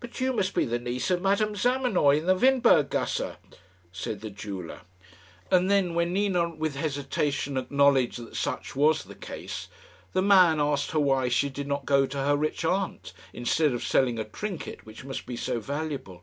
"But 0.00 0.20
you 0.20 0.34
must 0.34 0.52
be 0.52 0.66
the 0.66 0.78
niece 0.78 1.10
of 1.10 1.22
Madame 1.22 1.56
Zamenoy, 1.56 2.18
in 2.18 2.26
the 2.26 2.34
Windberg 2.36 2.90
gasse," 2.90 3.38
said 3.90 4.20
the 4.20 4.28
jeweller. 4.28 4.82
And 5.50 5.70
then, 5.70 5.94
when 5.94 6.12
Nina 6.12 6.50
with 6.54 6.76
hesitation 6.76 7.56
acknowledged 7.56 8.18
that 8.22 8.36
such 8.36 8.76
was 8.76 9.04
the 9.04 9.14
case, 9.14 9.68
the 10.12 10.20
man 10.20 10.60
asked 10.60 10.90
her 10.90 11.00
why 11.00 11.28
she 11.30 11.48
did 11.48 11.66
not 11.68 11.86
go 11.86 12.04
to 12.04 12.18
her 12.18 12.36
rich 12.36 12.66
aunt, 12.66 13.14
instead 13.32 13.72
of 13.72 13.82
selling 13.82 14.18
a 14.18 14.24
trinket 14.24 14.84
which 14.84 15.06
must 15.06 15.24
be 15.24 15.38
so 15.38 15.58
valuable. 15.58 16.22